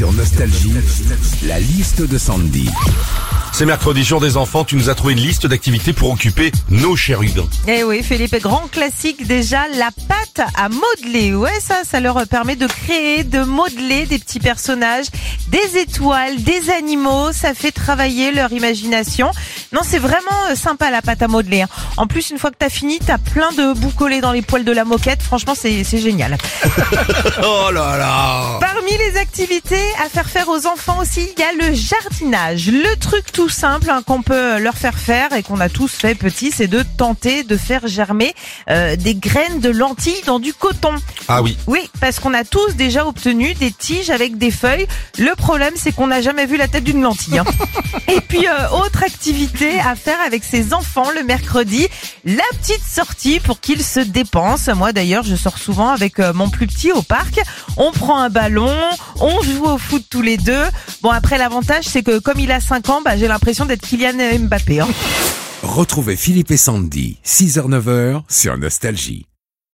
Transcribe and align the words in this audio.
Sur 0.00 0.14
Nostalgie, 0.14 0.72
la 1.42 1.60
liste 1.60 2.00
de 2.00 2.16
Sandy. 2.16 2.70
C'est 3.52 3.66
mercredi, 3.66 4.02
jour 4.02 4.18
des 4.18 4.38
enfants, 4.38 4.64
tu 4.64 4.76
nous 4.76 4.88
as 4.88 4.94
trouvé 4.94 5.12
une 5.12 5.20
liste 5.20 5.46
d'activités 5.46 5.92
pour 5.92 6.10
occuper 6.10 6.52
nos 6.70 6.96
chérubins. 6.96 7.46
Eh 7.68 7.84
oui, 7.84 8.02
Philippe, 8.02 8.34
grand 8.40 8.66
classique 8.72 9.26
déjà, 9.26 9.66
la 9.76 9.90
pâte 10.08 10.48
à 10.54 10.70
modeler. 10.70 11.34
Ouais, 11.34 11.52
ça, 11.60 11.82
ça 11.84 12.00
leur 12.00 12.26
permet 12.28 12.56
de 12.56 12.66
créer, 12.66 13.24
de 13.24 13.42
modeler 13.42 14.06
des 14.06 14.18
petits 14.18 14.40
personnages, 14.40 15.06
des 15.48 15.78
étoiles, 15.78 16.42
des 16.42 16.70
animaux. 16.70 17.32
Ça 17.32 17.52
fait 17.52 17.72
travailler 17.72 18.32
leur 18.32 18.52
imagination. 18.52 19.30
Non, 19.72 19.80
c'est 19.84 19.98
vraiment 19.98 20.16
euh, 20.50 20.54
sympa 20.54 20.90
la 20.90 21.02
pâte 21.02 21.20
à 21.20 21.28
modeler. 21.28 21.62
hein. 21.62 21.68
En 21.98 22.06
plus, 22.06 22.30
une 22.30 22.38
fois 22.38 22.50
que 22.50 22.56
t'as 22.58 22.70
fini, 22.70 23.00
t'as 23.04 23.18
plein 23.18 23.50
de 23.52 23.74
bouts 23.74 23.90
collés 23.90 24.22
dans 24.22 24.32
les 24.32 24.40
poils 24.42 24.64
de 24.64 24.72
la 24.72 24.84
moquette. 24.86 25.22
Franchement, 25.22 25.54
c'est 25.54 25.84
c'est 25.84 25.98
génial. 26.00 26.38
Oh 27.42 27.70
là 27.72 27.96
là 27.96 28.58
Parmi 28.90 29.04
les 29.12 29.18
activités 29.18 29.82
à 30.04 30.08
faire 30.08 30.28
faire 30.28 30.48
aux 30.48 30.66
enfants 30.66 30.98
aussi, 31.00 31.28
il 31.36 31.40
y 31.40 31.44
a 31.44 31.52
le 31.68 31.74
jardinage. 31.74 32.68
Le 32.68 32.96
truc 32.96 33.30
tout 33.32 33.48
simple 33.48 33.88
hein, 33.90 34.02
qu'on 34.04 34.22
peut 34.22 34.58
leur 34.58 34.74
faire 34.74 34.98
faire 34.98 35.32
et 35.32 35.42
qu'on 35.42 35.60
a 35.60 35.68
tous 35.68 35.92
fait 35.92 36.14
petit, 36.14 36.50
c'est 36.50 36.66
de 36.66 36.84
tenter 36.96 37.44
de 37.44 37.56
faire 37.56 37.86
germer 37.86 38.34
euh, 38.68 38.96
des 38.96 39.14
graines 39.14 39.60
de 39.60 39.68
lentilles 39.70 40.22
dans 40.26 40.38
du 40.40 40.52
coton. 40.54 40.94
Ah 41.28 41.42
oui, 41.42 41.56
Oui, 41.66 41.80
parce 42.00 42.18
qu'on 42.20 42.34
a 42.34 42.42
tous 42.44 42.74
déjà 42.74 43.06
obtenu 43.06 43.54
des 43.54 43.70
tiges 43.70 44.10
avec 44.10 44.38
des 44.38 44.50
feuilles. 44.50 44.86
Le 45.18 45.34
problème, 45.36 45.74
c'est 45.76 45.92
qu'on 45.92 46.08
n'a 46.08 46.20
jamais 46.22 46.46
vu 46.46 46.56
la 46.56 46.66
tête 46.66 46.84
d'une 46.84 47.02
lentille. 47.02 47.38
hein. 47.38 47.44
Et 48.08 48.20
puis, 48.20 48.46
euh, 48.48 48.70
autre 48.70 49.04
activité 49.04 49.78
à 49.80 49.94
faire 49.94 50.18
avec 50.26 50.42
ses 50.42 50.74
enfants 50.74 51.10
le 51.14 51.22
mercredi, 51.22 51.86
la 52.24 52.42
petite 52.60 52.84
sortie 52.84 53.38
pour 53.40 53.60
qu'ils 53.60 53.84
se 53.84 54.00
dépensent. 54.00 54.74
Moi, 54.74 54.92
d'ailleurs, 54.92 55.22
je 55.22 55.36
sors 55.36 55.58
souvent 55.58 55.90
avec 55.90 56.18
euh, 56.18 56.32
mon 56.32 56.48
plus 56.50 56.66
petit 56.66 56.90
au 56.90 57.02
parc. 57.02 57.38
On 57.76 57.92
prend 57.92 58.20
un 58.20 58.28
ballon, 58.30 58.74
on 59.20 59.40
joue 59.42 59.64
au 59.64 59.78
foot 59.78 60.04
tous 60.10 60.22
les 60.22 60.36
deux. 60.36 60.64
Bon, 61.02 61.10
après, 61.10 61.38
l'avantage, 61.38 61.84
c'est 61.84 62.02
que 62.02 62.18
comme 62.18 62.38
il 62.38 62.50
a 62.52 62.60
5 62.60 62.88
ans, 62.88 63.00
bah, 63.04 63.16
j'ai 63.16 63.28
l'impression 63.28 63.64
d'être 63.64 63.86
Kylian 63.86 64.38
Mbappé. 64.40 64.80
hein. 64.80 64.88
Retrouvez 65.62 66.16
Philippe 66.16 66.50
et 66.50 66.56
Sandy, 66.56 67.18
6h-9h 67.24 68.22
sur 68.28 68.56
Nostalgie. 68.56 69.26